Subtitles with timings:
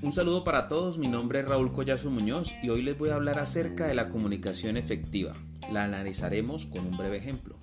[0.00, 3.16] Un saludo para todos, mi nombre es Raúl Collazo Muñoz y hoy les voy a
[3.16, 5.32] hablar acerca de la comunicación efectiva.
[5.72, 7.58] La analizaremos con un breve ejemplo.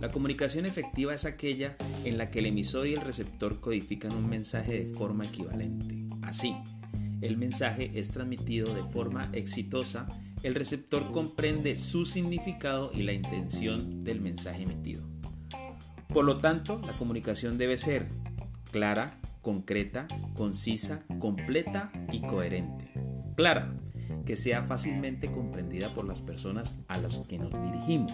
[0.00, 4.26] La comunicación efectiva es aquella en la que el emisor y el receptor codifican un
[4.26, 6.06] mensaje de forma equivalente.
[6.22, 6.56] Así,
[7.20, 10.08] el mensaje es transmitido de forma exitosa,
[10.42, 15.06] el receptor comprende su significado y la intención del mensaje emitido.
[16.08, 18.08] Por lo tanto, la comunicación debe ser
[18.72, 22.92] clara, concreta, concisa, completa y coherente.
[23.36, 23.74] Clara,
[24.26, 28.12] que sea fácilmente comprendida por las personas a las que nos dirigimos.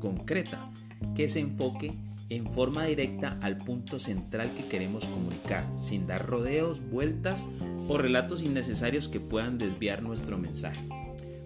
[0.00, 0.70] Concreta,
[1.14, 1.92] que se enfoque
[2.28, 7.46] en forma directa al punto central que queremos comunicar, sin dar rodeos, vueltas
[7.88, 10.88] o relatos innecesarios que puedan desviar nuestro mensaje.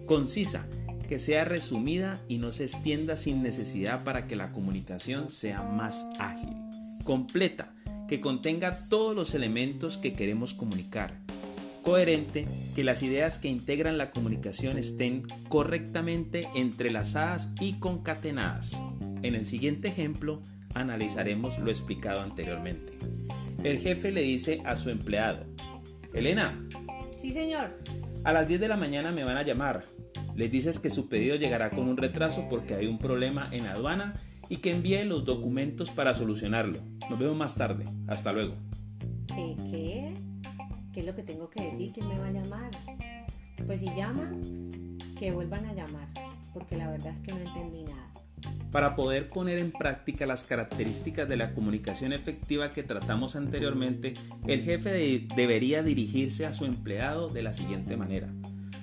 [0.05, 0.65] Concisa,
[1.07, 6.07] que sea resumida y no se extienda sin necesidad para que la comunicación sea más
[6.19, 6.55] ágil.
[7.03, 7.73] Completa,
[8.07, 11.19] que contenga todos los elementos que queremos comunicar.
[11.83, 18.73] Coherente, que las ideas que integran la comunicación estén correctamente entrelazadas y concatenadas.
[19.21, 20.41] En el siguiente ejemplo
[20.73, 22.93] analizaremos lo explicado anteriormente.
[23.63, 25.45] El jefe le dice a su empleado,
[26.13, 26.67] Elena.
[27.15, 27.81] Sí, señor.
[28.23, 29.85] A las 10 de la mañana me van a llamar.
[30.35, 33.71] Les dices que su pedido llegará con un retraso porque hay un problema en la
[33.71, 34.15] aduana
[34.49, 36.79] y que envíe los documentos para solucionarlo.
[37.09, 37.85] Nos vemos más tarde.
[38.07, 38.53] Hasta luego.
[39.27, 39.55] ¿Qué?
[39.69, 40.13] ¿Qué?
[40.93, 41.91] ¿Qué es lo que tengo que decir?
[41.93, 42.71] ¿Quién me va a llamar?
[43.65, 44.31] Pues si llama,
[45.19, 46.07] que vuelvan a llamar,
[46.53, 48.11] porque la verdad es que no entendí nada.
[48.71, 54.13] Para poder poner en práctica las características de la comunicación efectiva que tratamos anteriormente,
[54.45, 58.29] el jefe debería dirigirse a su empleado de la siguiente manera.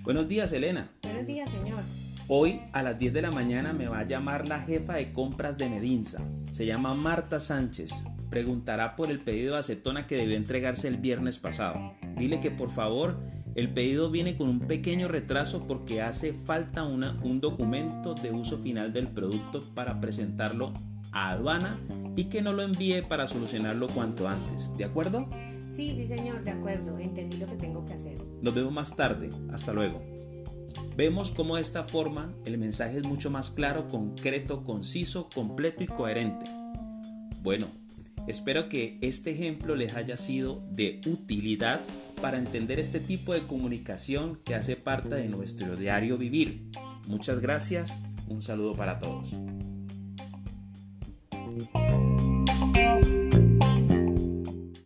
[0.02, 0.90] Buenos días, Elena.
[1.02, 1.82] Buenos días, señor.
[2.26, 5.58] Hoy a las 10 de la mañana me va a llamar la jefa de compras
[5.58, 6.22] de Medinza.
[6.52, 7.92] Se llama Marta Sánchez.
[8.30, 11.92] Preguntará por el pedido de acetona que debió entregarse el viernes pasado.
[12.16, 13.18] Dile que por favor
[13.54, 18.56] el pedido viene con un pequeño retraso porque hace falta una, un documento de uso
[18.56, 20.72] final del producto para presentarlo
[21.12, 21.78] a aduana
[22.16, 24.74] y que no lo envíe para solucionarlo cuanto antes.
[24.78, 25.28] ¿De acuerdo?
[25.68, 26.98] Sí, sí, señor, de acuerdo.
[26.98, 28.16] Entendí lo que tengo que hacer.
[28.40, 29.28] Nos vemos más tarde.
[29.52, 30.23] Hasta luego.
[30.96, 35.88] Vemos cómo de esta forma el mensaje es mucho más claro, concreto, conciso, completo y
[35.88, 36.46] coherente.
[37.42, 37.66] Bueno,
[38.28, 41.80] espero que este ejemplo les haya sido de utilidad
[42.22, 46.70] para entender este tipo de comunicación que hace parte de nuestro diario vivir.
[47.08, 49.34] Muchas gracias, un saludo para todos.